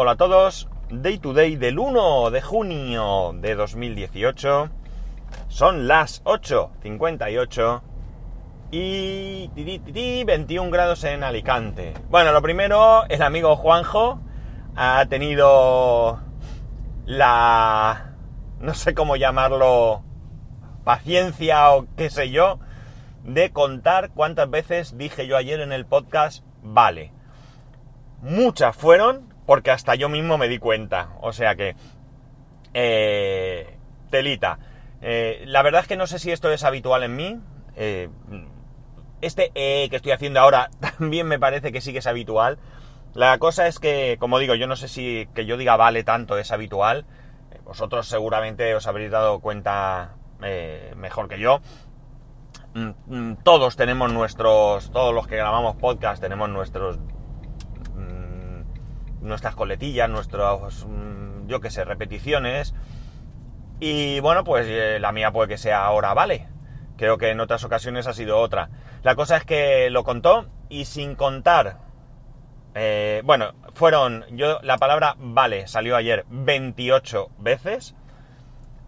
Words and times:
Hola 0.00 0.12
a 0.12 0.16
todos, 0.16 0.68
Day 0.90 1.18
to 1.18 1.32
Day 1.32 1.56
del 1.56 1.76
1 1.76 2.30
de 2.30 2.40
junio 2.40 3.32
de 3.34 3.56
2018. 3.56 4.70
Son 5.48 5.88
las 5.88 6.22
8.58 6.22 7.82
y 8.70 10.22
21 10.22 10.70
grados 10.70 11.02
en 11.02 11.24
Alicante. 11.24 11.94
Bueno, 12.10 12.30
lo 12.30 12.40
primero, 12.40 13.06
el 13.08 13.22
amigo 13.22 13.56
Juanjo 13.56 14.20
ha 14.76 15.04
tenido 15.06 16.20
la... 17.04 18.12
no 18.60 18.74
sé 18.74 18.94
cómo 18.94 19.16
llamarlo, 19.16 20.04
paciencia 20.84 21.72
o 21.72 21.88
qué 21.96 22.08
sé 22.08 22.30
yo, 22.30 22.60
de 23.24 23.50
contar 23.50 24.10
cuántas 24.10 24.48
veces 24.48 24.96
dije 24.96 25.26
yo 25.26 25.36
ayer 25.36 25.58
en 25.58 25.72
el 25.72 25.86
podcast, 25.86 26.44
vale. 26.62 27.10
Muchas 28.22 28.76
fueron, 28.76 29.27
porque 29.48 29.70
hasta 29.70 29.94
yo 29.94 30.10
mismo 30.10 30.36
me 30.36 30.46
di 30.46 30.58
cuenta. 30.58 31.08
O 31.22 31.32
sea 31.32 31.56
que... 31.56 31.74
Eh, 32.74 33.78
telita. 34.10 34.58
Eh, 35.00 35.42
la 35.46 35.62
verdad 35.62 35.80
es 35.80 35.88
que 35.88 35.96
no 35.96 36.06
sé 36.06 36.18
si 36.18 36.30
esto 36.30 36.52
es 36.52 36.64
habitual 36.64 37.02
en 37.02 37.16
mí. 37.16 37.40
Eh, 37.74 38.10
este 39.22 39.50
E 39.54 39.88
que 39.88 39.96
estoy 39.96 40.12
haciendo 40.12 40.40
ahora 40.40 40.68
también 40.98 41.26
me 41.26 41.38
parece 41.38 41.72
que 41.72 41.80
sí 41.80 41.94
que 41.94 42.00
es 42.00 42.06
habitual. 42.06 42.58
La 43.14 43.38
cosa 43.38 43.66
es 43.68 43.78
que, 43.78 44.18
como 44.20 44.38
digo, 44.38 44.54
yo 44.54 44.66
no 44.66 44.76
sé 44.76 44.86
si 44.86 45.26
que 45.34 45.46
yo 45.46 45.56
diga 45.56 45.78
vale 45.78 46.04
tanto 46.04 46.36
es 46.36 46.52
habitual. 46.52 47.06
Vosotros 47.64 48.06
seguramente 48.06 48.74
os 48.74 48.86
habréis 48.86 49.12
dado 49.12 49.40
cuenta 49.40 50.16
mejor 50.94 51.26
que 51.26 51.40
yo. 51.40 51.62
Mm, 52.74 52.90
mm, 53.06 53.36
todos 53.44 53.76
tenemos 53.76 54.12
nuestros, 54.12 54.90
todos 54.90 55.14
los 55.14 55.26
que 55.26 55.36
grabamos 55.36 55.76
podcast 55.76 56.20
tenemos 56.20 56.50
nuestros 56.50 56.98
nuestras 59.20 59.54
coletillas, 59.54 60.08
nuestros, 60.08 60.86
mm, 60.86 61.46
yo 61.46 61.60
qué 61.60 61.70
sé, 61.70 61.84
repeticiones. 61.84 62.74
Y 63.80 64.20
bueno, 64.20 64.44
pues 64.44 64.66
eh, 64.68 64.98
la 65.00 65.12
mía 65.12 65.32
puede 65.32 65.48
que 65.48 65.58
sea 65.58 65.84
ahora, 65.84 66.14
vale. 66.14 66.48
Creo 66.96 67.16
que 67.18 67.30
en 67.30 67.40
otras 67.40 67.64
ocasiones 67.64 68.06
ha 68.06 68.12
sido 68.12 68.38
otra. 68.38 68.70
La 69.02 69.14
cosa 69.14 69.36
es 69.36 69.44
que 69.44 69.88
lo 69.90 70.02
contó 70.02 70.46
y 70.68 70.84
sin 70.84 71.14
contar, 71.14 71.78
eh, 72.74 73.22
bueno, 73.24 73.54
fueron, 73.74 74.24
yo, 74.30 74.58
la 74.62 74.78
palabra 74.78 75.14
vale 75.18 75.68
salió 75.68 75.96
ayer 75.96 76.24
28 76.28 77.30
veces. 77.38 77.94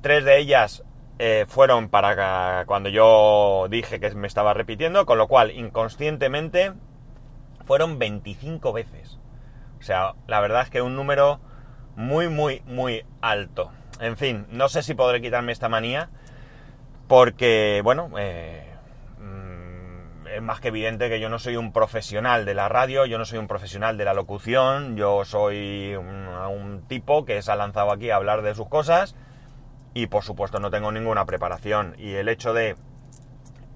Tres 0.00 0.24
de 0.24 0.38
ellas 0.38 0.82
eh, 1.20 1.44
fueron 1.48 1.88
para 1.88 2.64
cuando 2.66 2.88
yo 2.88 3.68
dije 3.70 4.00
que 4.00 4.10
me 4.14 4.26
estaba 4.26 4.54
repitiendo, 4.54 5.06
con 5.06 5.18
lo 5.18 5.28
cual 5.28 5.52
inconscientemente 5.52 6.72
fueron 7.64 8.00
25 8.00 8.72
veces. 8.72 9.19
O 9.80 9.82
sea, 9.82 10.14
la 10.26 10.40
verdad 10.40 10.62
es 10.62 10.70
que 10.70 10.82
un 10.82 10.94
número 10.94 11.40
muy, 11.96 12.28
muy, 12.28 12.62
muy 12.66 13.04
alto. 13.22 13.72
En 13.98 14.16
fin, 14.16 14.46
no 14.50 14.68
sé 14.68 14.82
si 14.82 14.94
podré 14.94 15.20
quitarme 15.20 15.52
esta 15.52 15.68
manía 15.68 16.10
porque, 17.08 17.80
bueno, 17.82 18.10
eh, 18.18 18.64
mm, 19.18 20.26
es 20.28 20.42
más 20.42 20.60
que 20.60 20.68
evidente 20.68 21.08
que 21.08 21.18
yo 21.18 21.28
no 21.28 21.38
soy 21.38 21.56
un 21.56 21.72
profesional 21.72 22.44
de 22.44 22.54
la 22.54 22.68
radio, 22.68 23.06
yo 23.06 23.18
no 23.18 23.24
soy 23.24 23.38
un 23.38 23.48
profesional 23.48 23.96
de 23.96 24.04
la 24.04 24.14
locución, 24.14 24.96
yo 24.96 25.24
soy 25.24 25.96
un, 25.96 26.84
tipo 26.88 27.24
que 27.24 27.40
se 27.42 27.52
ha 27.52 27.56
lanzado 27.56 27.92
aquí 27.92 28.10
a 28.10 28.16
hablar 28.16 28.42
de 28.42 28.54
sus 28.54 28.68
cosas 28.68 29.14
y 29.94 30.08
por 30.08 30.24
supuesto 30.24 30.58
no 30.58 30.70
tengo 30.70 30.92
ninguna 30.92 31.24
preparación. 31.24 31.94
Y 31.98 32.14
el 32.14 32.28
hecho 32.28 32.52
de 32.52 32.76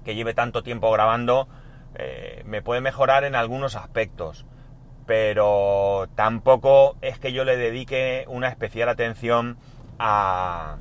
que 0.03 0.15
lleve 0.15 0.33
tanto 0.33 0.63
tiempo 0.63 0.91
grabando 0.91 1.47
eh, 1.95 2.43
me 2.45 2.61
puede 2.61 2.81
mejorar 2.81 3.23
en 3.23 3.35
algunos 3.35 3.75
aspectos 3.75 4.45
pero 5.05 6.07
tampoco 6.15 6.95
es 7.01 7.19
que 7.19 7.33
yo 7.33 7.43
le 7.43 7.57
dedique 7.57 8.25
una 8.27 8.47
especial 8.47 8.89
atención 8.89 9.57
a, 9.99 10.77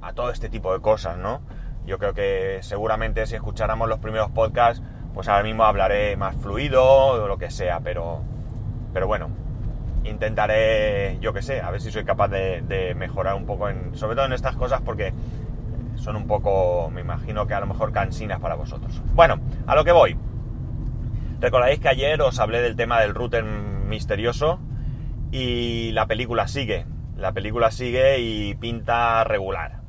a 0.00 0.12
todo 0.12 0.30
este 0.30 0.48
tipo 0.48 0.72
de 0.72 0.80
cosas, 0.80 1.18
¿no? 1.18 1.40
Yo 1.86 1.98
creo 1.98 2.14
que 2.14 2.58
seguramente 2.62 3.26
si 3.26 3.34
escucháramos 3.34 3.88
los 3.88 3.98
primeros 3.98 4.30
podcasts, 4.30 4.82
pues 5.14 5.28
ahora 5.28 5.42
mismo 5.42 5.64
hablaré 5.64 6.16
más 6.16 6.36
fluido 6.36 6.84
o 6.84 7.28
lo 7.28 7.38
que 7.38 7.50
sea, 7.50 7.80
pero, 7.80 8.22
pero 8.92 9.06
bueno, 9.06 9.30
intentaré, 10.04 11.18
yo 11.20 11.32
que 11.32 11.42
sé, 11.42 11.60
a 11.60 11.70
ver 11.70 11.80
si 11.80 11.90
soy 11.90 12.04
capaz 12.04 12.28
de, 12.28 12.62
de, 12.62 12.94
mejorar 12.94 13.34
un 13.34 13.46
poco, 13.46 13.68
en, 13.68 13.94
sobre 13.96 14.16
todo 14.16 14.26
en 14.26 14.32
estas 14.32 14.56
cosas, 14.56 14.80
porque 14.80 15.12
son 15.96 16.16
un 16.16 16.26
poco, 16.26 16.90
me 16.90 17.00
imagino 17.00 17.46
que 17.46 17.54
a 17.54 17.60
lo 17.60 17.66
mejor 17.66 17.92
cansinas 17.92 18.40
para 18.40 18.54
vosotros. 18.54 19.00
Bueno, 19.14 19.38
a 19.66 19.74
lo 19.74 19.84
que 19.84 19.92
voy. 19.92 20.16
Recordáis 21.42 21.80
que 21.80 21.88
ayer 21.88 22.22
os 22.22 22.38
hablé 22.38 22.62
del 22.62 22.76
tema 22.76 23.00
del 23.00 23.16
router 23.16 23.42
misterioso 23.42 24.60
y 25.32 25.90
la 25.90 26.06
película 26.06 26.46
sigue. 26.46 26.86
La 27.16 27.32
película 27.32 27.72
sigue 27.72 28.20
y 28.20 28.54
pinta 28.54 29.24
regular. 29.24 29.80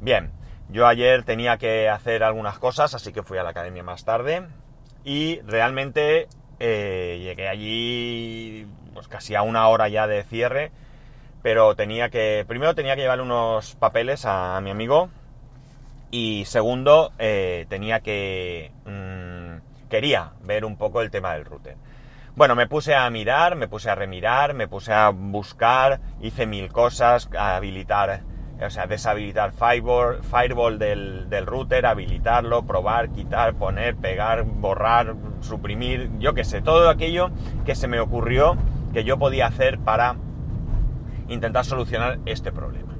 Bien, 0.00 0.32
yo 0.70 0.86
ayer 0.86 1.24
tenía 1.24 1.58
que 1.58 1.90
hacer 1.90 2.24
algunas 2.24 2.58
cosas, 2.58 2.94
así 2.94 3.12
que 3.12 3.22
fui 3.22 3.36
a 3.36 3.42
la 3.42 3.50
academia 3.50 3.82
más 3.82 4.06
tarde 4.06 4.46
y 5.04 5.42
realmente 5.42 6.26
eh, 6.58 7.18
llegué 7.20 7.50
allí 7.50 8.66
pues 8.94 9.08
casi 9.08 9.34
a 9.34 9.42
una 9.42 9.68
hora 9.68 9.90
ya 9.90 10.06
de 10.06 10.24
cierre, 10.24 10.72
pero 11.42 11.74
tenía 11.74 12.08
que, 12.08 12.46
primero 12.48 12.74
tenía 12.74 12.96
que 12.96 13.02
llevar 13.02 13.20
unos 13.20 13.74
papeles 13.74 14.24
a, 14.24 14.58
mi 14.62 14.70
amigo 14.70 15.10
y 16.10 16.46
segundo 16.46 17.12
eh, 17.18 17.66
tenía 17.68 18.00
que... 18.00 18.72
Mm, 18.86 19.67
quería 19.88 20.32
ver 20.42 20.64
un 20.64 20.76
poco 20.76 21.00
el 21.00 21.10
tema 21.10 21.34
del 21.34 21.44
router. 21.44 21.76
Bueno, 22.36 22.54
me 22.54 22.68
puse 22.68 22.94
a 22.94 23.10
mirar, 23.10 23.56
me 23.56 23.66
puse 23.66 23.90
a 23.90 23.96
remirar, 23.96 24.54
me 24.54 24.68
puse 24.68 24.92
a 24.92 25.08
buscar, 25.10 26.00
hice 26.20 26.46
mil 26.46 26.70
cosas, 26.70 27.28
a 27.36 27.56
habilitar, 27.56 28.22
o 28.64 28.70
sea, 28.70 28.86
deshabilitar 28.86 29.50
Firewall, 29.50 30.22
firewall 30.22 30.78
del, 30.78 31.28
del, 31.28 31.46
router, 31.46 31.84
habilitarlo, 31.84 32.64
probar, 32.64 33.10
quitar, 33.10 33.54
poner, 33.54 33.96
pegar, 33.96 34.44
borrar, 34.44 35.16
suprimir, 35.40 36.10
yo 36.20 36.32
qué 36.32 36.44
sé, 36.44 36.62
todo 36.62 36.88
aquello 36.88 37.30
que 37.66 37.74
se 37.74 37.88
me 37.88 37.98
ocurrió 37.98 38.56
que 38.92 39.02
yo 39.02 39.18
podía 39.18 39.48
hacer 39.48 39.80
para 39.80 40.14
intentar 41.28 41.64
solucionar 41.64 42.20
este 42.24 42.52
problema. 42.52 42.94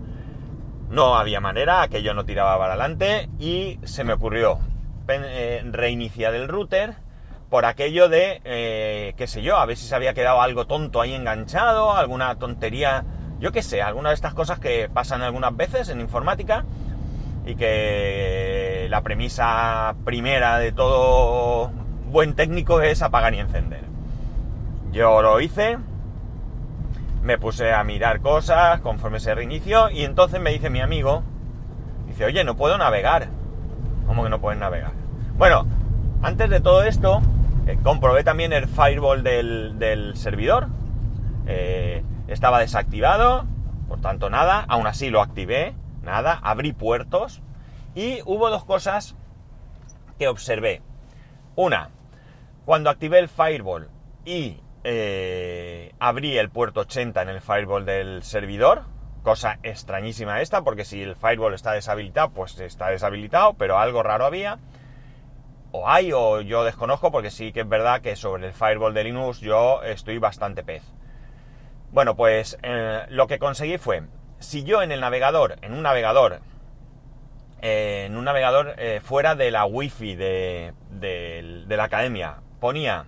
No 0.90 1.16
había 1.16 1.40
manera, 1.40 1.82
aquello 1.82 2.14
no 2.14 2.24
tiraba 2.24 2.58
para 2.58 2.72
adelante 2.72 3.28
y 3.38 3.78
se 3.84 4.04
me 4.04 4.14
ocurrió 4.14 4.58
eh, 5.08 5.62
reiniciar 5.64 6.34
el 6.34 6.48
router 6.48 6.94
por 7.50 7.64
aquello 7.64 8.08
de, 8.08 8.42
eh, 8.44 9.14
qué 9.16 9.26
sé 9.26 9.42
yo, 9.42 9.56
a 9.56 9.66
ver 9.66 9.76
si 9.76 9.86
se 9.86 9.94
había 9.94 10.14
quedado 10.14 10.42
algo 10.42 10.66
tonto 10.66 11.00
ahí 11.00 11.14
enganchado, 11.14 11.96
alguna 11.96 12.34
tontería, 12.36 13.04
yo 13.40 13.52
qué 13.52 13.62
sé, 13.62 13.80
alguna 13.80 14.10
de 14.10 14.16
estas 14.16 14.34
cosas 14.34 14.58
que 14.58 14.90
pasan 14.92 15.22
algunas 15.22 15.56
veces 15.56 15.88
en 15.88 16.00
informática 16.00 16.64
y 17.46 17.54
que 17.54 18.86
la 18.90 19.02
premisa 19.02 19.94
primera 20.04 20.58
de 20.58 20.72
todo 20.72 21.70
buen 22.10 22.34
técnico 22.34 22.82
es 22.82 23.00
apagar 23.00 23.34
y 23.34 23.38
encender. 23.38 23.84
Yo 24.92 25.22
lo 25.22 25.40
hice, 25.40 25.78
me 27.22 27.38
puse 27.38 27.72
a 27.72 27.82
mirar 27.84 28.20
cosas 28.20 28.80
conforme 28.80 29.20
se 29.20 29.34
reinició 29.34 29.90
y 29.90 30.04
entonces 30.04 30.40
me 30.40 30.50
dice 30.50 30.68
mi 30.68 30.80
amigo, 30.80 31.22
dice, 32.06 32.26
oye, 32.26 32.44
no 32.44 32.56
puedo 32.56 32.76
navegar. 32.76 33.28
¿Cómo 34.06 34.24
que 34.24 34.30
no 34.30 34.40
puedes 34.40 34.58
navegar? 34.58 34.97
Bueno, 35.38 35.68
antes 36.20 36.50
de 36.50 36.60
todo 36.60 36.82
esto, 36.82 37.22
eh, 37.68 37.78
comprobé 37.84 38.24
también 38.24 38.52
el 38.52 38.66
firewall 38.66 39.22
del, 39.22 40.12
servidor. 40.16 40.66
Eh, 41.46 42.02
estaba 42.26 42.58
desactivado, 42.58 43.46
por 43.86 44.00
tanto 44.00 44.30
nada. 44.30 44.64
Aún 44.68 44.88
así 44.88 45.10
lo 45.10 45.22
activé, 45.22 45.76
nada. 46.02 46.40
Abrí 46.42 46.72
puertos 46.72 47.40
y 47.94 48.18
hubo 48.26 48.50
dos 48.50 48.64
cosas 48.64 49.14
que 50.18 50.26
observé. 50.26 50.82
Una, 51.54 51.90
cuando 52.64 52.90
activé 52.90 53.20
el 53.20 53.28
firewall 53.28 53.90
y 54.24 54.58
eh, 54.82 55.92
abrí 56.00 56.36
el 56.36 56.50
puerto 56.50 56.80
80 56.80 57.22
en 57.22 57.28
el 57.28 57.40
firewall 57.40 57.84
del 57.84 58.24
servidor, 58.24 58.86
Cosa 59.22 59.58
extrañísima 59.62 60.40
esta, 60.40 60.62
porque 60.62 60.84
si 60.84 61.02
el 61.02 61.14
firewall 61.14 61.52
está 61.52 61.72
deshabilitado, 61.72 62.30
pues 62.30 62.58
está 62.60 62.88
deshabilitado, 62.88 63.54
pero 63.54 63.78
algo 63.78 64.02
raro 64.02 64.24
había. 64.24 64.58
O 65.70 65.88
hay, 65.88 66.12
o 66.12 66.40
yo 66.40 66.64
desconozco, 66.64 67.10
porque 67.10 67.30
sí 67.30 67.52
que 67.52 67.60
es 67.60 67.68
verdad 67.68 68.00
que 68.00 68.16
sobre 68.16 68.46
el 68.46 68.52
firewall 68.52 68.94
de 68.94 69.04
Linux 69.04 69.40
yo 69.40 69.82
estoy 69.82 70.18
bastante 70.18 70.64
pez. 70.64 70.82
Bueno, 71.90 72.16
pues 72.16 72.58
eh, 72.62 73.04
lo 73.08 73.26
que 73.26 73.38
conseguí 73.38 73.78
fue, 73.78 74.02
si 74.38 74.64
yo 74.64 74.82
en 74.82 74.92
el 74.92 75.00
navegador, 75.00 75.56
en 75.62 75.72
un 75.72 75.82
navegador, 75.82 76.40
eh, 77.60 78.04
en 78.06 78.16
un 78.16 78.24
navegador 78.24 78.74
eh, 78.78 79.00
fuera 79.02 79.34
de 79.34 79.50
la 79.50 79.66
wifi 79.66 80.14
de, 80.14 80.72
de, 80.90 81.64
de 81.66 81.76
la 81.76 81.84
academia, 81.84 82.36
ponía 82.60 83.06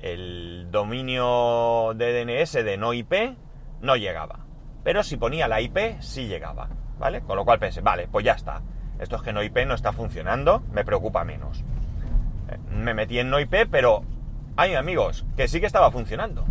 el 0.00 0.68
dominio 0.70 1.92
de 1.94 2.24
DNS 2.24 2.52
de 2.52 2.76
no 2.76 2.92
IP, 2.94 3.36
no 3.80 3.96
llegaba. 3.96 4.40
Pero 4.84 5.02
si 5.02 5.16
ponía 5.16 5.48
la 5.48 5.60
IP, 5.60 6.00
sí 6.00 6.26
llegaba, 6.26 6.68
¿vale? 6.98 7.20
Con 7.22 7.36
lo 7.36 7.44
cual 7.44 7.58
pensé, 7.58 7.80
vale, 7.80 8.08
pues 8.08 8.24
ya 8.24 8.32
está. 8.32 8.62
Esto 8.98 9.16
es 9.16 9.22
que 9.22 9.32
no 9.32 9.42
IP 9.42 9.58
no 9.66 9.74
está 9.74 9.92
funcionando, 9.92 10.62
me 10.72 10.84
preocupa 10.84 11.24
menos. 11.24 11.64
Me 12.78 12.94
metí 12.94 13.18
en 13.18 13.30
no 13.30 13.40
IP, 13.40 13.66
pero 13.70 14.04
hay 14.56 14.74
amigos 14.74 15.26
que 15.36 15.48
sí 15.48 15.60
que 15.60 15.66
estaba 15.66 15.90
funcionando. 15.90 16.44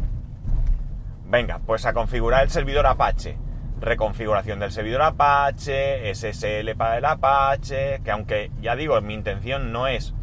Venga, 1.25 1.59
pues 1.65 1.85
a 1.85 1.93
configurar 1.93 2.43
el 2.43 2.49
servidor 2.49 2.85
Apache. 2.85 3.37
Reconfiguración 3.79 4.59
del 4.59 4.71
servidor 4.71 5.03
Apache, 5.03 6.13
SSL 6.13 6.75
para 6.75 6.97
el 6.97 7.05
Apache, 7.05 8.01
que 8.03 8.11
aunque 8.11 8.51
ya 8.61 8.75
digo, 8.75 8.99
mi 9.01 9.13
intención 9.13 9.71
no 9.71 9.87
es 9.87 10.13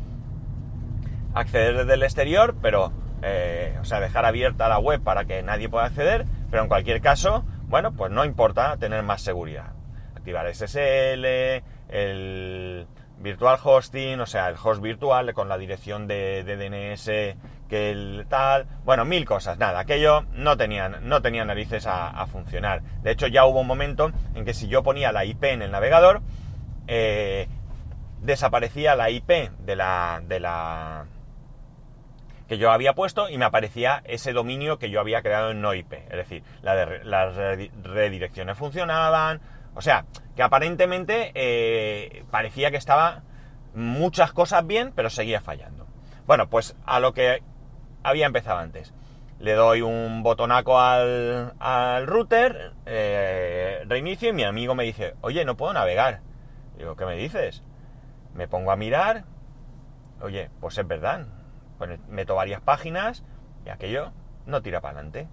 acceder 1.34 1.76
desde 1.76 1.94
el 1.94 2.02
exterior, 2.02 2.56
pero, 2.60 2.92
eh, 3.22 3.76
o 3.80 3.84
sea, 3.84 4.00
dejar 4.00 4.24
abierta 4.24 4.68
la 4.68 4.78
web 4.78 5.02
para 5.02 5.24
que 5.24 5.42
nadie 5.42 5.68
pueda 5.68 5.86
acceder, 5.86 6.26
pero 6.50 6.62
en 6.62 6.68
cualquier 6.68 7.00
caso, 7.00 7.44
bueno, 7.66 7.92
pues 7.92 8.10
no 8.10 8.24
importa 8.24 8.76
tener 8.76 9.02
más 9.02 9.22
seguridad. 9.22 9.72
Activar 10.16 10.46
SSL, 10.52 11.62
el 11.88 12.86
virtual 13.18 13.58
hosting, 13.62 14.20
o 14.20 14.26
sea, 14.26 14.48
el 14.48 14.56
host 14.62 14.82
virtual 14.82 15.32
con 15.34 15.48
la 15.48 15.58
dirección 15.58 16.06
de, 16.06 16.44
DNS 16.44 17.04
que 17.68 17.90
el 17.90 18.26
tal, 18.28 18.66
bueno, 18.84 19.04
mil 19.04 19.24
cosas, 19.24 19.58
nada, 19.58 19.80
aquello 19.80 20.24
no 20.32 20.56
tenían, 20.56 21.08
no 21.08 21.22
tenía 21.22 21.44
narices 21.44 21.86
a, 21.86 22.26
funcionar. 22.26 22.82
De 23.02 23.10
hecho, 23.10 23.26
ya 23.26 23.46
hubo 23.46 23.60
un 23.60 23.66
momento 23.66 24.12
en 24.34 24.44
que 24.44 24.54
si 24.54 24.68
yo 24.68 24.82
ponía 24.82 25.12
la 25.12 25.24
IP 25.24 25.44
en 25.44 25.62
el 25.62 25.70
navegador, 25.70 26.20
eh, 26.86 27.48
desaparecía 28.20 28.94
la 28.96 29.10
IP 29.10 29.50
de 29.58 29.76
la, 29.76 30.20
de 30.26 30.40
la 30.40 31.06
que 32.48 32.58
yo 32.58 32.70
había 32.70 32.92
puesto 32.92 33.28
y 33.28 33.38
me 33.38 33.44
aparecía 33.44 34.02
ese 34.04 34.32
dominio 34.32 34.78
que 34.78 34.90
yo 34.90 35.00
había 35.00 35.22
creado 35.22 35.50
en 35.50 35.60
no 35.60 35.74
IP. 35.74 35.92
Es 35.92 36.16
decir, 36.16 36.42
las 36.62 37.34
redirecciones 37.82 38.58
funcionaban, 38.58 39.40
o 39.74 39.80
sea, 39.80 40.06
que 40.36 40.42
aparentemente 40.42 41.32
eh, 41.34 42.24
parecía 42.30 42.70
que 42.70 42.76
estaba 42.76 43.22
muchas 43.74 44.32
cosas 44.32 44.66
bien, 44.66 44.92
pero 44.94 45.10
seguía 45.10 45.40
fallando. 45.40 45.86
Bueno, 46.26 46.48
pues 46.48 46.76
a 46.86 47.00
lo 47.00 47.12
que 47.12 47.42
había 48.02 48.26
empezado 48.26 48.58
antes. 48.58 48.94
Le 49.40 49.54
doy 49.54 49.82
un 49.82 50.22
botonaco 50.22 50.80
al, 50.80 52.06
router, 52.06 52.72
eh, 52.86 53.84
reinicio 53.86 54.30
y 54.30 54.32
mi 54.32 54.44
amigo 54.44 54.74
me 54.74 54.84
dice, 54.84 55.16
oye, 55.20 55.44
no 55.44 55.56
puedo 55.56 55.72
navegar. 55.72 56.20
Digo, 56.78 56.96
¿qué 56.96 57.04
me 57.04 57.16
dices? 57.16 57.62
Me 58.32 58.48
pongo 58.48 58.70
a 58.70 58.76
mirar, 58.76 59.24
oye, 60.20 60.50
pues 60.60 60.78
es 60.78 60.86
verdad. 60.86 61.26
Pues 61.78 61.98
meto 62.08 62.36
varias 62.36 62.60
páginas 62.60 63.24
y 63.66 63.70
aquello 63.70 64.12
no 64.46 64.62
tira 64.62 64.80
para 64.80 64.98
adelante. 64.98 65.28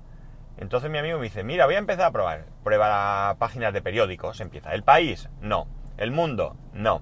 Entonces 0.57 0.91
mi 0.91 0.97
amigo 0.97 1.17
me 1.17 1.23
dice, 1.23 1.43
mira, 1.43 1.65
voy 1.65 1.75
a 1.75 1.79
empezar 1.79 2.05
a 2.05 2.11
probar. 2.11 2.45
Prueba 2.63 3.35
páginas 3.39 3.73
de 3.73 3.81
periódicos. 3.81 4.39
Empieza. 4.41 4.73
¿El 4.73 4.83
país? 4.83 5.29
No. 5.41 5.67
¿El 5.97 6.11
mundo? 6.11 6.55
No. 6.73 7.01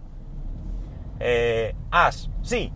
Eh, 1.20 1.76
As, 1.92 2.30
sí. 2.42 2.72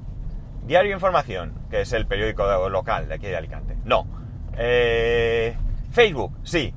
Diario 0.65 0.93
Información, 0.93 1.53
que 1.69 1.81
es 1.81 1.91
el 1.93 2.05
periódico 2.05 2.69
local 2.69 3.07
de 3.07 3.15
aquí 3.15 3.27
de 3.27 3.35
Alicante. 3.35 3.77
No. 3.85 4.07
Eh, 4.57 5.55
Facebook, 5.91 6.37
sí. 6.43 6.73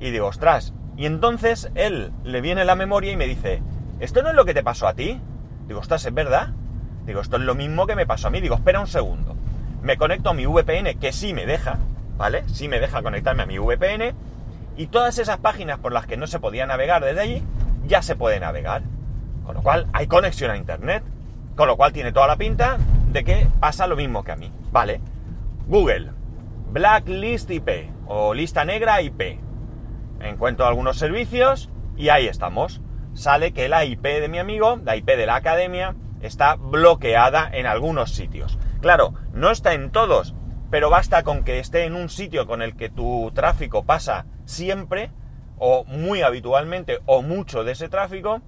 Y 0.00 0.10
digo, 0.10 0.26
ostras. 0.26 0.74
Y 0.96 1.06
entonces 1.06 1.70
él 1.74 2.12
le 2.24 2.40
viene 2.40 2.64
la 2.64 2.74
memoria 2.74 3.12
y 3.12 3.16
me 3.16 3.26
dice, 3.26 3.62
¿esto 4.00 4.22
no 4.22 4.30
es 4.30 4.34
lo 4.34 4.44
que 4.44 4.54
te 4.54 4.62
pasó 4.62 4.88
a 4.88 4.94
ti? 4.94 5.20
Digo, 5.66 5.80
ostras, 5.80 6.04
¿es 6.04 6.14
verdad? 6.14 6.50
Digo, 7.06 7.20
esto 7.20 7.36
es 7.36 7.42
lo 7.42 7.54
mismo 7.54 7.86
que 7.86 7.96
me 7.96 8.06
pasó 8.06 8.28
a 8.28 8.30
mí. 8.30 8.40
Digo, 8.40 8.54
espera 8.54 8.80
un 8.80 8.86
segundo. 8.86 9.36
Me 9.82 9.96
conecto 9.96 10.30
a 10.30 10.34
mi 10.34 10.46
VPN, 10.46 10.98
que 10.98 11.12
sí 11.12 11.32
me 11.32 11.46
deja, 11.46 11.78
¿vale? 12.18 12.44
Sí 12.48 12.68
me 12.68 12.80
deja 12.80 13.02
conectarme 13.02 13.44
a 13.44 13.46
mi 13.46 13.58
VPN 13.58 14.14
y 14.76 14.88
todas 14.88 15.18
esas 15.18 15.38
páginas 15.38 15.78
por 15.78 15.92
las 15.92 16.06
que 16.06 16.18
no 16.18 16.26
se 16.26 16.40
podía 16.40 16.66
navegar 16.66 17.02
desde 17.02 17.20
allí, 17.20 17.42
ya 17.86 18.02
se 18.02 18.16
puede 18.16 18.38
navegar. 18.40 18.82
Con 19.46 19.54
lo 19.54 19.62
cual 19.62 19.86
hay 19.94 20.06
conexión 20.06 20.50
a 20.50 20.56
Internet. 20.58 21.02
Con 21.56 21.68
lo 21.68 21.76
cual 21.76 21.92
tiene 21.92 22.12
toda 22.12 22.26
la 22.26 22.36
pinta 22.36 22.76
de 23.10 23.24
que 23.24 23.48
pasa 23.58 23.86
lo 23.86 23.96
mismo 23.96 24.22
que 24.22 24.32
a 24.32 24.36
mí. 24.36 24.52
Vale. 24.70 25.00
Google. 25.66 26.10
Blacklist 26.70 27.50
IP 27.50 27.90
o 28.06 28.34
lista 28.34 28.64
negra 28.64 29.00
IP. 29.00 29.40
Encuentro 30.20 30.66
algunos 30.66 30.98
servicios 30.98 31.70
y 31.96 32.10
ahí 32.10 32.26
estamos. 32.26 32.80
Sale 33.14 33.52
que 33.52 33.68
la 33.68 33.84
IP 33.84 34.02
de 34.02 34.28
mi 34.28 34.38
amigo, 34.38 34.78
la 34.84 34.96
IP 34.96 35.06
de 35.06 35.26
la 35.26 35.36
academia, 35.36 35.96
está 36.20 36.54
bloqueada 36.54 37.48
en 37.52 37.66
algunos 37.66 38.12
sitios. 38.12 38.58
Claro, 38.80 39.14
no 39.32 39.50
está 39.50 39.72
en 39.72 39.90
todos, 39.90 40.34
pero 40.70 40.90
basta 40.90 41.22
con 41.22 41.44
que 41.44 41.58
esté 41.58 41.84
en 41.84 41.94
un 41.94 42.08
sitio 42.08 42.46
con 42.46 42.62
el 42.62 42.76
que 42.76 42.90
tu 42.90 43.30
tráfico 43.34 43.84
pasa 43.84 44.26
siempre, 44.44 45.10
o 45.58 45.84
muy 45.84 46.22
habitualmente, 46.22 47.00
o 47.06 47.22
mucho 47.22 47.64
de 47.64 47.72
ese 47.72 47.88
tráfico, 47.88 48.42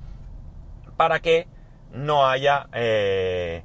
para 0.97 1.21
que 1.21 1.49
no 1.93 2.29
haya 2.29 2.69
eh, 2.73 3.65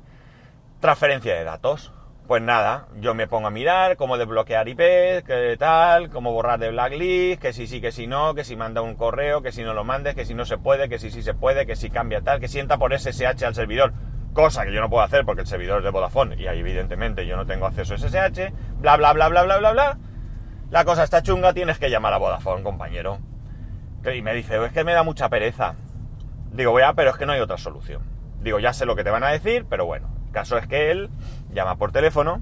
transferencia 0.79 1.35
de 1.35 1.43
datos. 1.43 1.91
Pues 2.27 2.41
nada, 2.41 2.87
yo 2.99 3.13
me 3.13 3.27
pongo 3.27 3.47
a 3.47 3.51
mirar 3.51 3.97
cómo 3.97 4.17
desbloquear 4.17 4.67
IP, 4.67 4.79
qué 4.79 5.55
tal, 5.59 6.09
cómo 6.09 6.31
borrar 6.31 6.57
de 6.57 6.71
blacklist, 6.71 7.39
que 7.39 7.53
si 7.53 7.67
sí, 7.67 7.81
que 7.81 7.91
si 7.91 8.07
no, 8.07 8.33
que 8.33 8.43
si 8.43 8.55
manda 8.55 8.81
un 8.81 8.95
correo, 8.95 9.43
que 9.43 9.51
si 9.51 9.61
no 9.61 9.75
lo 9.75 9.83
mandes, 9.83 10.15
que 10.15 10.25
si 10.25 10.33
no 10.33 10.43
se 10.43 10.57
puede, 10.57 10.89
que 10.89 10.97
si 10.97 11.11
sí 11.11 11.21
se 11.21 11.35
puede, 11.35 11.67
que 11.67 11.75
si 11.75 11.91
cambia 11.91 12.21
tal, 12.21 12.39
que 12.39 12.47
sienta 12.47 12.77
por 12.79 12.97
SSH 12.97 13.43
al 13.43 13.53
servidor 13.53 13.93
cosa 14.35 14.65
que 14.65 14.73
yo 14.73 14.81
no 14.81 14.89
puedo 14.89 15.03
hacer 15.03 15.25
porque 15.25 15.41
el 15.41 15.47
servidor 15.47 15.79
es 15.79 15.85
de 15.85 15.89
Vodafone 15.89 16.35
y 16.35 16.45
ahí 16.45 16.59
evidentemente 16.59 17.25
yo 17.25 17.35
no 17.35 17.47
tengo 17.47 17.65
acceso 17.65 17.95
a 17.95 17.97
SSH, 17.97 18.51
bla, 18.79 18.97
bla, 18.97 19.13
bla, 19.13 19.29
bla, 19.29 19.43
bla, 19.43 19.57
bla, 19.57 19.71
bla. 19.71 19.97
La 20.69 20.85
cosa 20.85 21.03
está 21.03 21.23
chunga, 21.23 21.53
tienes 21.53 21.79
que 21.79 21.89
llamar 21.89 22.13
a 22.13 22.17
Vodafone, 22.17 22.61
compañero. 22.61 23.19
Y 24.13 24.21
me 24.21 24.35
dice, 24.35 24.63
es 24.63 24.71
que 24.71 24.83
me 24.83 24.93
da 24.93 25.01
mucha 25.01 25.29
pereza. 25.29 25.73
Digo, 26.51 26.71
voy 26.71 26.83
a, 26.83 26.93
pero 26.93 27.11
es 27.11 27.17
que 27.17 27.25
no 27.25 27.31
hay 27.31 27.39
otra 27.39 27.57
solución. 27.57 28.03
Digo, 28.41 28.59
ya 28.59 28.73
sé 28.73 28.85
lo 28.85 28.95
que 28.95 29.03
te 29.03 29.09
van 29.09 29.23
a 29.23 29.29
decir, 29.29 29.65
pero 29.67 29.85
bueno. 29.85 30.09
El 30.27 30.31
caso 30.31 30.57
es 30.57 30.67
que 30.67 30.91
él 30.91 31.09
llama 31.51 31.77
por 31.77 31.91
teléfono. 31.91 32.41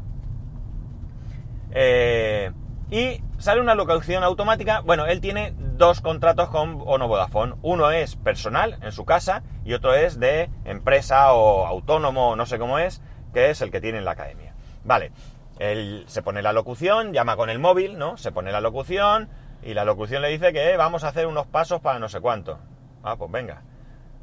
Eh, 1.71 2.51
y 2.89 3.21
sale 3.43 3.59
una 3.59 3.75
locación 3.75 4.23
automática. 4.23 4.79
Bueno, 4.79 5.05
él 5.05 5.19
tiene 5.19 5.53
dos 5.57 5.99
contratos 5.99 6.47
con 6.47 6.81
Ono 6.85 7.09
Vodafone. 7.09 7.55
Uno 7.61 7.91
es 7.91 8.15
personal 8.15 8.77
en 8.81 8.93
su 8.93 9.03
casa 9.03 9.43
y 9.65 9.73
otro 9.73 9.93
es 9.93 10.17
de 10.17 10.49
empresa 10.63 11.33
o 11.33 11.65
autónomo, 11.65 12.37
no 12.37 12.45
sé 12.45 12.57
cómo 12.57 12.79
es, 12.79 13.01
que 13.33 13.49
es 13.49 13.61
el 13.61 13.69
que 13.69 13.81
tiene 13.81 13.97
en 13.97 14.05
la 14.05 14.11
academia. 14.11 14.55
Vale, 14.85 15.11
él 15.59 16.05
se 16.07 16.21
pone 16.21 16.41
la 16.41 16.53
locución, 16.53 17.11
llama 17.11 17.35
con 17.35 17.49
el 17.49 17.59
móvil, 17.59 17.97
¿no? 17.97 18.15
Se 18.15 18.31
pone 18.31 18.53
la 18.53 18.61
locución 18.61 19.27
y 19.61 19.73
la 19.73 19.83
locución 19.83 20.21
le 20.21 20.29
dice 20.29 20.53
que 20.53 20.77
vamos 20.77 21.03
a 21.03 21.09
hacer 21.09 21.27
unos 21.27 21.45
pasos 21.45 21.81
para 21.81 21.99
no 21.99 22.07
sé 22.07 22.21
cuánto. 22.21 22.59
Ah, 23.03 23.17
pues 23.17 23.29
venga. 23.29 23.63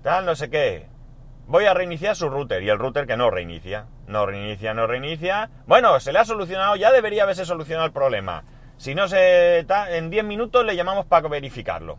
Tal, 0.02 0.24
no 0.24 0.34
sé 0.34 0.48
qué. 0.48 0.88
Voy 1.46 1.66
a 1.66 1.74
reiniciar 1.74 2.16
su 2.16 2.30
router 2.30 2.62
y 2.62 2.70
el 2.70 2.78
router 2.78 3.06
que 3.06 3.18
no 3.18 3.30
reinicia. 3.30 3.84
No 4.06 4.24
reinicia, 4.24 4.72
no 4.72 4.86
reinicia. 4.86 5.50
Bueno, 5.66 6.00
se 6.00 6.10
le 6.10 6.20
ha 6.20 6.24
solucionado, 6.24 6.76
ya 6.76 6.90
debería 6.90 7.24
haberse 7.24 7.44
solucionado 7.44 7.84
el 7.84 7.92
problema. 7.92 8.44
Si 8.80 8.94
no 8.94 9.08
se... 9.08 9.58
en 9.58 10.08
10 10.08 10.24
minutos 10.24 10.64
le 10.64 10.74
llamamos 10.74 11.04
para 11.04 11.28
verificarlo. 11.28 11.98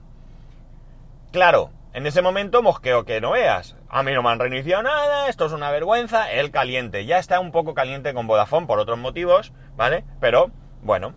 Claro, 1.32 1.70
en 1.94 2.08
ese 2.08 2.24
momento 2.24 2.64
mosqueo 2.64 3.06
que 3.06 3.22
no 3.22 3.34
veas. 3.34 3.76
A 3.88 4.02
mí 4.02 4.12
no 4.14 4.24
me 4.24 4.30
han 4.30 4.40
reiniciado 4.40 4.82
nada, 4.82 5.30
esto 5.30 5.46
es 5.46 5.52
una 5.52 5.70
vergüenza. 5.70 6.32
El 6.32 6.50
caliente, 6.50 7.06
ya 7.06 7.20
está 7.20 7.40
un 7.40 7.52
poco 7.52 7.76
caliente 7.76 8.16
con 8.16 8.26
Vodafone 8.26 8.66
por 8.66 8.80
otros 8.80 8.98
motivos, 8.98 9.54
¿vale? 9.78 10.06
Pero, 10.20 10.50
bueno. 10.82 11.14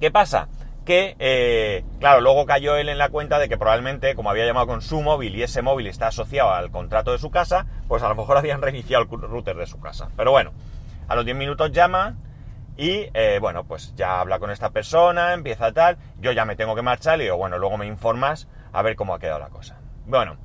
¿Qué 0.00 0.10
pasa? 0.10 0.48
Que, 0.86 1.16
eh, 1.18 1.84
claro, 2.00 2.22
luego 2.22 2.46
cayó 2.46 2.76
él 2.76 2.88
en 2.88 2.96
la 2.96 3.10
cuenta 3.10 3.38
de 3.38 3.50
que 3.50 3.58
probablemente, 3.58 4.14
como 4.14 4.30
había 4.30 4.46
llamado 4.46 4.68
con 4.68 4.80
su 4.80 5.02
móvil 5.02 5.36
y 5.36 5.42
ese 5.42 5.60
móvil 5.60 5.86
está 5.86 6.06
asociado 6.06 6.54
al 6.54 6.70
contrato 6.70 7.12
de 7.12 7.18
su 7.18 7.30
casa, 7.30 7.66
pues 7.88 8.02
a 8.02 8.08
lo 8.08 8.14
mejor 8.14 8.36
habían 8.38 8.62
reiniciado 8.62 9.02
el 9.02 9.20
router 9.20 9.54
de 9.54 9.66
su 9.66 9.78
casa. 9.80 10.08
Pero 10.16 10.30
bueno, 10.30 10.52
a 11.08 11.14
los 11.14 11.26
10 11.26 11.36
minutos 11.36 11.72
llama 11.72 12.16
y 12.76 13.08
eh, 13.14 13.38
bueno, 13.40 13.64
pues 13.64 13.94
ya 13.94 14.20
habla 14.20 14.38
con 14.38 14.50
esta 14.50 14.70
persona, 14.70 15.34
empieza 15.34 15.72
tal, 15.72 15.98
yo 16.18 16.32
ya 16.32 16.44
me 16.44 16.56
tengo 16.56 16.74
que 16.74 16.82
marchar 16.82 17.20
y 17.20 17.24
digo, 17.24 17.36
bueno, 17.36 17.58
luego 17.58 17.76
me 17.76 17.86
informas 17.86 18.48
a 18.72 18.82
ver 18.82 18.96
cómo 18.96 19.14
ha 19.14 19.18
quedado 19.18 19.38
la 19.38 19.48
cosa. 19.48 19.78
Bueno, 20.06 20.36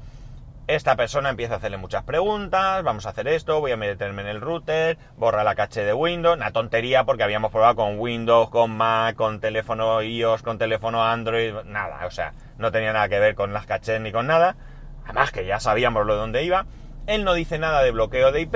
esta 0.68 0.98
persona 0.98 1.30
empieza 1.30 1.54
a 1.54 1.58
hacerle 1.58 1.78
muchas 1.78 2.04
preguntas, 2.04 2.84
vamos 2.84 3.06
a 3.06 3.10
hacer 3.10 3.30
esto, 3.30 3.62
voy 3.62 3.72
a 3.72 3.78
meterme 3.78 4.22
en 4.24 4.28
el 4.28 4.42
router, 4.42 4.98
borra 5.16 5.46
la 5.46 5.56
caché 5.56 5.86
de 5.86 5.94
Windows, 5.94 6.36
una 6.36 6.52
tontería 6.52 7.06
porque 7.06 7.24
habíamos 7.24 7.52
probado 7.52 7.78
con 7.78 7.98
Windows, 7.98 8.50
con 8.50 8.76
Mac, 8.76 9.16
con 9.16 9.40
teléfono 9.40 10.02
iOS, 10.02 10.44
con 10.44 10.58
teléfono 10.58 11.06
Android, 11.06 11.54
nada, 11.64 12.06
o 12.06 12.12
sea, 12.12 12.34
no 12.58 12.74
tenía 12.74 12.92
nada 12.92 13.08
que 13.08 13.20
ver 13.20 13.34
con 13.34 13.54
las 13.54 13.66
cachés 13.66 14.02
ni 14.02 14.12
con 14.12 14.28
nada, 14.28 14.58
además 15.06 15.32
que 15.32 15.46
ya 15.46 15.62
sabíamos 15.62 16.06
lo 16.06 16.16
de 16.16 16.20
dónde 16.20 16.44
iba, 16.44 16.66
él 17.06 17.24
no 17.24 17.34
dice 17.34 17.58
nada 17.60 17.82
de 17.82 17.92
bloqueo 17.92 18.34
de 18.34 18.42
IP 18.42 18.56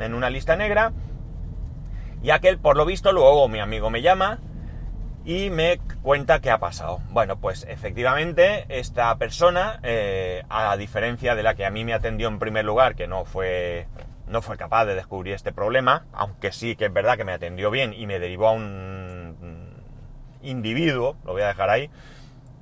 en 0.00 0.14
una 0.14 0.30
lista 0.30 0.56
negra, 0.56 0.92
y 2.26 2.32
aquel, 2.32 2.58
por 2.58 2.76
lo 2.76 2.84
visto, 2.84 3.12
luego 3.12 3.46
mi 3.46 3.60
amigo 3.60 3.88
me 3.88 4.02
llama 4.02 4.40
y 5.24 5.48
me 5.48 5.78
cuenta 6.02 6.40
qué 6.40 6.50
ha 6.50 6.58
pasado. 6.58 6.98
Bueno, 7.10 7.36
pues 7.36 7.64
efectivamente 7.68 8.66
esta 8.68 9.16
persona, 9.16 9.78
eh, 9.84 10.42
a 10.48 10.76
diferencia 10.76 11.36
de 11.36 11.44
la 11.44 11.54
que 11.54 11.64
a 11.64 11.70
mí 11.70 11.84
me 11.84 11.94
atendió 11.94 12.26
en 12.26 12.40
primer 12.40 12.64
lugar, 12.64 12.96
que 12.96 13.06
no 13.06 13.26
fue, 13.26 13.86
no 14.26 14.42
fue 14.42 14.56
capaz 14.56 14.86
de 14.86 14.96
descubrir 14.96 15.34
este 15.34 15.52
problema, 15.52 16.06
aunque 16.12 16.50
sí 16.50 16.74
que 16.74 16.86
es 16.86 16.92
verdad 16.92 17.16
que 17.16 17.22
me 17.22 17.30
atendió 17.30 17.70
bien 17.70 17.92
y 17.92 18.08
me 18.08 18.18
derivó 18.18 18.48
a 18.48 18.52
un 18.54 19.84
individuo, 20.42 21.14
lo 21.24 21.30
voy 21.30 21.42
a 21.42 21.46
dejar 21.46 21.70
ahí, 21.70 21.90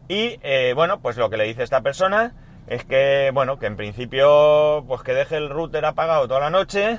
y 0.09 0.39
eh, 0.43 0.75
bueno, 0.75 1.01
pues 1.01 1.17
lo 1.17 1.31
que 1.31 1.39
le 1.39 1.45
dice 1.45 1.63
esta 1.63 1.81
persona 1.81 2.35
es 2.67 2.85
que, 2.85 3.31
bueno, 3.33 3.59
que 3.59 3.65
en 3.65 3.77
principio, 3.77 4.85
pues 4.87 5.01
que 5.01 5.15
deje 5.15 5.39
el 5.39 5.49
router 5.49 5.87
apagado 5.87 6.29
toda 6.29 6.41
la 6.41 6.51
noche 6.51 6.99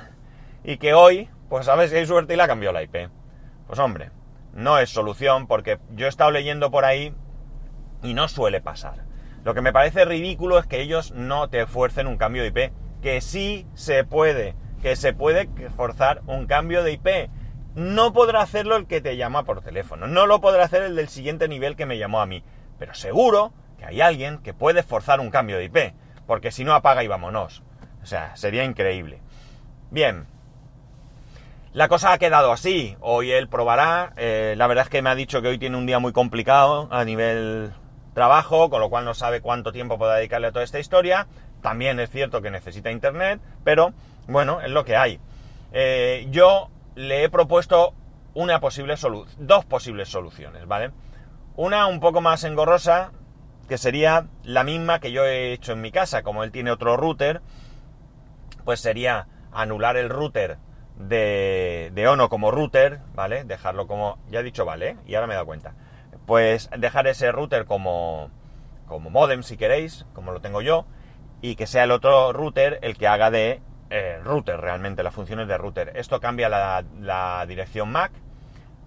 y 0.64 0.78
que 0.78 0.94
hoy, 0.94 1.28
pues 1.48 1.68
a 1.68 1.74
ver 1.76 1.88
si 1.88 1.96
hay 1.96 2.06
suerte 2.06 2.34
y 2.34 2.36
la 2.36 2.46
cambió 2.46 2.72
la 2.72 2.82
IP. 2.82 3.10
Pues 3.66 3.78
hombre, 3.78 4.10
no 4.52 4.78
es 4.78 4.90
solución 4.90 5.46
porque 5.46 5.78
yo 5.90 6.06
he 6.06 6.08
estado 6.08 6.30
leyendo 6.30 6.70
por 6.70 6.84
ahí 6.84 7.14
y 8.02 8.14
no 8.14 8.28
suele 8.28 8.60
pasar. 8.60 9.04
Lo 9.44 9.54
que 9.54 9.60
me 9.60 9.72
parece 9.72 10.04
ridículo 10.04 10.58
es 10.58 10.66
que 10.66 10.80
ellos 10.80 11.12
no 11.12 11.48
te 11.48 11.66
fuercen 11.66 12.06
un 12.06 12.16
cambio 12.16 12.42
de 12.42 12.48
IP, 12.48 12.72
que 13.00 13.20
sí 13.20 13.66
se 13.74 14.02
puede, 14.04 14.56
que 14.82 14.96
se 14.96 15.12
puede 15.12 15.48
forzar 15.76 16.22
un 16.26 16.46
cambio 16.46 16.82
de 16.82 16.92
IP. 16.92 17.30
No 17.74 18.12
podrá 18.12 18.40
hacerlo 18.40 18.76
el 18.76 18.86
que 18.86 19.00
te 19.00 19.16
llama 19.16 19.44
por 19.44 19.60
teléfono, 19.60 20.06
no 20.06 20.26
lo 20.26 20.40
podrá 20.40 20.64
hacer 20.64 20.82
el 20.82 20.96
del 20.96 21.08
siguiente 21.08 21.46
nivel 21.46 21.76
que 21.76 21.86
me 21.86 21.98
llamó 21.98 22.20
a 22.20 22.26
mí, 22.26 22.42
pero 22.78 22.94
seguro 22.94 23.52
que 23.78 23.84
hay 23.84 24.00
alguien 24.00 24.38
que 24.38 24.54
puede 24.54 24.82
forzar 24.82 25.20
un 25.20 25.30
cambio 25.30 25.58
de 25.58 25.64
IP, 25.64 25.94
porque 26.26 26.50
si 26.50 26.64
no 26.64 26.74
apaga 26.74 27.04
y 27.04 27.08
vámonos. 27.08 27.62
O 28.02 28.06
sea, 28.06 28.34
sería 28.36 28.64
increíble. 28.64 29.20
Bien, 29.90 30.26
la 31.76 31.88
cosa 31.88 32.14
ha 32.14 32.18
quedado 32.18 32.52
así. 32.52 32.96
Hoy 33.00 33.32
él 33.32 33.48
probará. 33.48 34.14
Eh, 34.16 34.54
la 34.56 34.66
verdad 34.66 34.84
es 34.84 34.88
que 34.88 35.02
me 35.02 35.10
ha 35.10 35.14
dicho 35.14 35.42
que 35.42 35.48
hoy 35.48 35.58
tiene 35.58 35.76
un 35.76 35.84
día 35.84 35.98
muy 35.98 36.10
complicado 36.10 36.88
a 36.90 37.04
nivel 37.04 37.70
trabajo, 38.14 38.70
con 38.70 38.80
lo 38.80 38.88
cual 38.88 39.04
no 39.04 39.12
sabe 39.12 39.42
cuánto 39.42 39.72
tiempo 39.72 39.98
puede 39.98 40.16
dedicarle 40.16 40.46
a 40.46 40.52
toda 40.52 40.64
esta 40.64 40.78
historia. 40.78 41.26
También 41.60 42.00
es 42.00 42.08
cierto 42.08 42.40
que 42.40 42.50
necesita 42.50 42.90
internet, 42.90 43.42
pero 43.62 43.92
bueno, 44.26 44.62
es 44.62 44.70
lo 44.70 44.86
que 44.86 44.96
hay. 44.96 45.20
Eh, 45.72 46.26
yo 46.30 46.70
le 46.94 47.24
he 47.24 47.28
propuesto 47.28 47.92
una 48.32 48.58
posible 48.58 48.94
dos 49.36 49.66
posibles 49.66 50.08
soluciones, 50.08 50.66
¿vale? 50.66 50.92
Una 51.56 51.88
un 51.88 52.00
poco 52.00 52.22
más 52.22 52.42
engorrosa, 52.44 53.12
que 53.68 53.76
sería 53.76 54.28
la 54.44 54.64
misma 54.64 54.98
que 54.98 55.12
yo 55.12 55.26
he 55.26 55.52
hecho 55.52 55.72
en 55.72 55.82
mi 55.82 55.92
casa. 55.92 56.22
Como 56.22 56.42
él 56.42 56.52
tiene 56.52 56.70
otro 56.70 56.96
router, 56.96 57.42
pues 58.64 58.80
sería 58.80 59.26
anular 59.52 59.98
el 59.98 60.08
router 60.08 60.56
de, 60.98 62.06
Ono 62.08 62.28
como 62.28 62.50
router, 62.50 63.00
¿vale? 63.14 63.44
Dejarlo 63.44 63.86
como, 63.86 64.18
ya 64.30 64.40
he 64.40 64.42
dicho 64.42 64.64
vale, 64.64 64.96
y 65.06 65.14
ahora 65.14 65.26
me 65.26 65.34
he 65.34 65.36
dado 65.36 65.46
cuenta. 65.46 65.74
Pues 66.26 66.70
dejar 66.76 67.06
ese 67.06 67.30
router 67.32 67.66
como, 67.66 68.30
como 68.86 69.10
modem 69.10 69.42
si 69.42 69.56
queréis, 69.56 70.06
como 70.12 70.32
lo 70.32 70.40
tengo 70.40 70.62
yo, 70.62 70.86
y 71.40 71.56
que 71.56 71.66
sea 71.66 71.84
el 71.84 71.90
otro 71.90 72.32
router 72.32 72.78
el 72.82 72.96
que 72.96 73.06
haga 73.06 73.30
de 73.30 73.60
eh, 73.90 74.18
router 74.24 74.60
realmente, 74.60 75.02
las 75.02 75.14
funciones 75.14 75.46
de 75.48 75.58
router. 75.58 75.92
Esto 75.94 76.20
cambia 76.20 76.48
la, 76.48 76.84
la 77.00 77.44
dirección 77.46 77.90
MAC. 77.90 78.12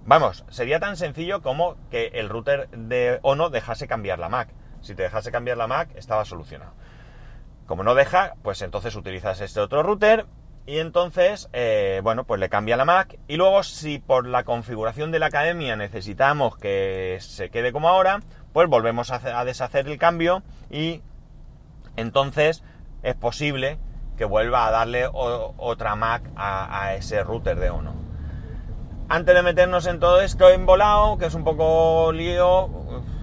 Vamos, 0.05 0.43
sería 0.49 0.79
tan 0.79 0.97
sencillo 0.97 1.41
como 1.41 1.77
que 1.91 2.07
el 2.15 2.29
router 2.29 2.69
de 2.69 3.19
Ono 3.21 3.49
dejase 3.49 3.87
cambiar 3.87 4.19
la 4.19 4.29
MAC. 4.29 4.49
Si 4.81 4.95
te 4.95 5.03
dejase 5.03 5.31
cambiar 5.31 5.57
la 5.57 5.67
MAC, 5.67 5.95
estaba 5.95 6.25
solucionado. 6.25 6.73
Como 7.67 7.83
no 7.83 7.93
deja, 7.93 8.33
pues 8.41 8.61
entonces 8.63 8.95
utilizas 8.95 9.41
este 9.41 9.59
otro 9.59 9.83
router 9.83 10.25
y 10.69 10.77
entonces, 10.77 11.49
eh, 11.51 11.99
bueno, 12.03 12.25
pues 12.25 12.39
le 12.39 12.47
cambia 12.47 12.77
la 12.77 12.85
Mac. 12.85 13.17
Y 13.27 13.37
luego, 13.37 13.63
si 13.63 13.97
por 13.97 14.27
la 14.27 14.43
configuración 14.43 15.11
de 15.11 15.17
la 15.17 15.25
academia 15.25 15.75
necesitamos 15.75 16.57
que 16.57 17.17
se 17.21 17.49
quede 17.49 17.71
como 17.71 17.89
ahora, 17.89 18.19
pues 18.53 18.69
volvemos 18.69 19.09
a, 19.09 19.43
deshacer 19.45 19.87
el 19.87 19.97
cambio 19.97 20.43
y 20.69 21.01
entonces 21.95 22.63
es 23.01 23.15
posible 23.15 23.79
que 24.15 24.25
vuelva 24.25 24.67
a 24.67 24.69
darle 24.69 25.09
otra 25.11 25.95
Mac 25.95 26.29
a, 26.35 26.93
ese 26.93 27.23
router 27.23 27.57
de 27.59 27.71
Ono. 27.71 27.95
Antes 29.07 29.33
de 29.33 29.41
meternos 29.41 29.87
en 29.87 29.99
todo 29.99 30.21
esto 30.21 30.51
en 30.51 30.67
volado, 30.67 31.17
que 31.17 31.25
es 31.25 31.33
un 31.33 31.43
poco 31.43 32.11
lío, 32.11 32.69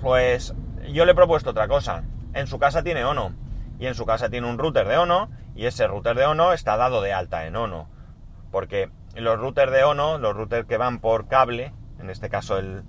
pues 0.02 0.52
yo 0.88 1.04
le 1.04 1.12
he 1.12 1.14
propuesto 1.14 1.50
otra 1.50 1.68
cosa. 1.68 2.02
En 2.34 2.48
su 2.48 2.58
casa 2.58 2.82
tiene 2.82 3.04
Ono 3.04 3.45
y 3.78 3.86
en 3.86 3.94
su 3.94 4.06
casa 4.06 4.30
tiene 4.30 4.48
un 4.48 4.58
router 4.58 4.86
de 4.86 4.98
Ono 4.98 5.30
y 5.54 5.66
ese 5.66 5.86
router 5.86 6.16
de 6.16 6.26
Ono 6.26 6.52
está 6.52 6.76
dado 6.76 7.02
de 7.02 7.12
alta 7.12 7.46
en 7.46 7.56
Ono. 7.56 7.88
Porque 8.50 8.90
los 9.14 9.38
routers 9.38 9.72
de 9.72 9.84
Ono, 9.84 10.18
los 10.18 10.34
routers 10.34 10.66
que 10.66 10.76
van 10.76 11.00
por 11.00 11.28
cable, 11.28 11.72
en 11.98 12.10
este 12.10 12.28
caso 12.28 12.58
el, 12.58 12.84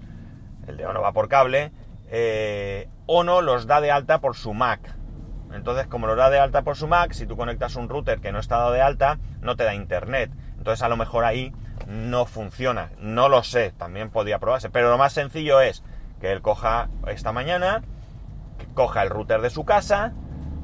de 0.66 0.86
Ono 0.86 1.02
va 1.02 1.14
por 1.14 1.30
cable, 1.30 1.72
eh, 2.10 2.90
Ono 3.06 3.42
los 3.42 3.68
da 3.68 3.82
de 3.82 3.92
alta 3.92 4.20
por 4.20 4.36
su 4.36 4.54
Mac. 4.54 4.96
Entonces, 5.54 5.88
como 5.88 6.08
los 6.08 6.18
da 6.18 6.30
de 6.30 6.40
alta 6.40 6.64
por 6.64 6.76
su 6.76 6.88
Mac, 6.88 7.14
si 7.14 7.26
tú 7.26 7.38
conectas 7.38 7.76
un 7.76 7.88
router 7.88 8.20
que 8.20 8.32
no 8.32 8.40
está 8.40 8.58
dado 8.58 8.74
de 8.74 8.82
alta, 8.82 9.18
no 9.42 9.56
te 9.56 9.64
da 9.64 9.74
internet. 9.74 10.30
Entonces, 10.58 10.84
a 10.84 10.90
lo 10.90 10.98
mejor 10.98 11.24
ahí 11.24 11.54
no 11.88 12.26
funciona. 12.26 12.92
No 13.00 13.30
lo 13.30 13.44
sé, 13.44 13.72
también 13.72 14.10
podría 14.10 14.40
probarse. 14.40 14.70
Pero 14.70 14.90
lo 14.90 14.98
más 14.98 15.14
sencillo 15.14 15.62
es 15.62 15.84
que 16.20 16.34
él 16.34 16.42
coja 16.42 16.90
esta 17.08 17.32
mañana, 17.32 17.84
coja 18.74 19.04
el 19.04 19.10
router 19.10 19.42
de 19.42 19.50
su 19.50 19.64
casa, 19.64 20.14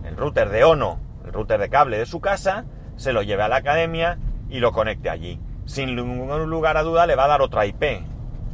el 0.05 0.17
router 0.17 0.49
de 0.49 0.63
Ono, 0.63 0.99
el 1.25 1.33
router 1.33 1.59
de 1.59 1.69
cable 1.69 1.97
de 1.97 2.05
su 2.05 2.21
casa, 2.21 2.65
se 2.95 3.13
lo 3.13 3.21
lleve 3.21 3.43
a 3.43 3.47
la 3.47 3.57
academia 3.57 4.17
y 4.49 4.59
lo 4.59 4.71
conecte 4.71 5.09
allí. 5.09 5.39
Sin 5.65 5.95
ningún 5.95 6.49
lugar 6.49 6.77
a 6.77 6.83
duda 6.83 7.07
le 7.07 7.15
va 7.15 7.25
a 7.25 7.29
dar 7.29 7.41
otra 7.41 7.65
IP. 7.65 7.83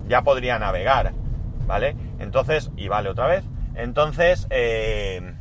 Ya 0.07 0.21
podría 0.21 0.59
navegar, 0.59 1.13
¿vale? 1.67 1.95
Entonces, 2.19 2.71
y 2.77 2.87
vale 2.87 3.09
otra 3.09 3.27
vez. 3.27 3.43
Entonces, 3.75 4.47
eh, 4.49 5.33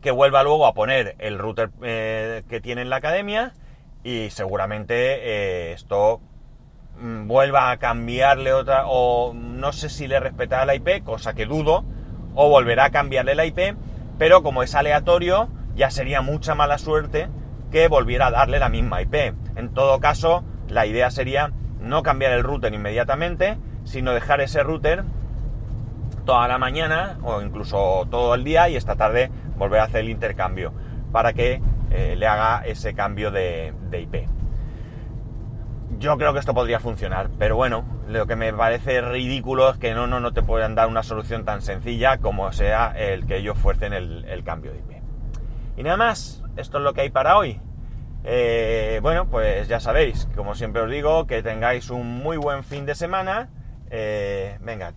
que 0.00 0.10
vuelva 0.10 0.42
luego 0.42 0.66
a 0.66 0.74
poner 0.74 1.16
el 1.18 1.38
router 1.38 1.70
eh, 1.82 2.42
que 2.48 2.60
tiene 2.60 2.82
en 2.82 2.90
la 2.90 2.96
academia 2.96 3.54
y 4.04 4.30
seguramente 4.30 4.94
eh, 4.94 5.72
esto 5.72 6.20
mm, 7.00 7.26
vuelva 7.26 7.70
a 7.70 7.78
cambiarle 7.78 8.52
otra, 8.52 8.84
o 8.86 9.34
no 9.34 9.72
sé 9.72 9.88
si 9.88 10.06
le 10.06 10.20
respetará 10.20 10.64
la 10.64 10.74
IP, 10.74 11.02
cosa 11.02 11.34
que 11.34 11.46
dudo, 11.46 11.84
o 12.34 12.48
volverá 12.48 12.84
a 12.84 12.90
cambiarle 12.90 13.34
la 13.34 13.46
IP 13.46 13.76
pero 14.18 14.42
como 14.42 14.62
es 14.62 14.74
aleatorio, 14.74 15.48
ya 15.74 15.90
sería 15.90 16.22
mucha 16.22 16.54
mala 16.54 16.78
suerte 16.78 17.28
que 17.70 17.88
volviera 17.88 18.28
a 18.28 18.30
darle 18.30 18.58
la 18.58 18.68
misma 18.68 19.02
IP. 19.02 19.14
En 19.56 19.74
todo 19.74 20.00
caso, 20.00 20.44
la 20.68 20.86
idea 20.86 21.10
sería 21.10 21.52
no 21.80 22.02
cambiar 22.02 22.32
el 22.32 22.42
router 22.42 22.72
inmediatamente, 22.72 23.58
sino 23.84 24.12
dejar 24.12 24.40
ese 24.40 24.62
router 24.62 25.04
toda 26.24 26.48
la 26.48 26.58
mañana 26.58 27.18
o 27.22 27.40
incluso 27.42 28.06
todo 28.10 28.34
el 28.34 28.42
día 28.42 28.68
y 28.68 28.76
esta 28.76 28.96
tarde 28.96 29.30
volver 29.56 29.80
a 29.80 29.84
hacer 29.84 30.00
el 30.00 30.08
intercambio 30.08 30.72
para 31.12 31.32
que 31.32 31.60
eh, 31.90 32.16
le 32.16 32.26
haga 32.26 32.62
ese 32.66 32.94
cambio 32.94 33.30
de 33.30 33.72
IP. 33.92 34.28
Yo 35.98 36.18
creo 36.18 36.32
que 36.32 36.40
esto 36.40 36.52
podría 36.52 36.80
funcionar, 36.80 37.30
pero 37.38 37.56
bueno, 37.56 37.84
lo 38.06 38.26
que 38.26 38.36
me 38.36 38.52
parece 38.52 39.00
ridículo 39.00 39.70
es 39.70 39.78
que 39.78 39.92
no, 39.92 40.06
no, 40.06 40.20
no 40.20 40.32
te 40.32 40.42
puedan 40.42 40.74
dar 40.74 40.88
una 40.88 41.02
solución 41.02 41.44
tan 41.44 41.60
sencilla 41.60 42.18
como 42.18 42.52
sea 42.52 42.92
el 42.96 43.26
que 43.26 43.38
ellos 43.38 43.58
fuercen 43.58 43.92
el, 43.92 44.42
cambio 44.44 44.72
de 44.72 44.78
IP. 44.78 45.02
Y 45.76 45.82
nada 45.82 45.96
más, 45.96 46.42
esto 46.56 46.78
es 46.78 46.84
lo 46.84 46.94
que 46.94 47.02
hay 47.02 47.10
para 47.10 47.36
hoy. 47.36 47.60
Eh, 48.24 49.00
bueno, 49.02 49.28
pues 49.28 49.68
ya 49.68 49.80
sabéis, 49.80 50.28
como 50.36 50.54
siempre 50.54 50.82
os 50.82 50.90
digo, 50.90 51.26
que 51.26 51.42
tengáis 51.42 51.90
un 51.90 52.18
muy 52.18 52.36
buen 52.36 52.64
fin 52.64 52.86
de 52.86 52.94
semana. 52.94 53.48
Eh, 53.90 54.56
venga, 54.60 54.94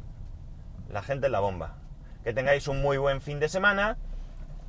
la 0.89 1.01
gente 1.01 1.28
es 1.28 1.32
la 1.32 1.39
bomba. 1.39 1.78
Que 2.24 2.34
tengáis 2.34 2.68
un 2.68 2.82
muy 2.82 2.98
buen 2.98 3.22
fin 3.22 3.39
de 3.39 3.50
semana. 3.50 3.98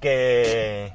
Que, 0.01 0.95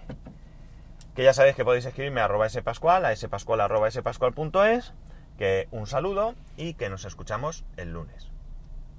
que 1.15 1.23
ya 1.23 1.33
sabéis 1.33 1.55
que 1.55 1.63
podéis 1.63 1.85
escribirme 1.85 2.21
a 2.21 2.25
arroba 2.25 2.49
spascual, 2.49 3.05
a 3.05 3.63
arroba 3.63 3.91
spascual.es 3.91 4.93
que 5.37 5.67
un 5.71 5.87
saludo 5.87 6.35
y 6.57 6.73
que 6.73 6.89
nos 6.89 7.05
escuchamos 7.05 7.63
el 7.77 7.91
lunes. 7.91 8.34